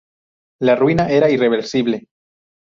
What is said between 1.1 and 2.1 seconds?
era irreversible.